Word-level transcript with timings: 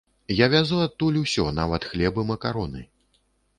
Я 0.37 0.45
вязу 0.53 0.79
адтуль 0.85 1.19
усё, 1.19 1.45
нават 1.59 1.87
хлеб 1.91 2.19
і 2.25 2.27
макароны. 2.33 2.85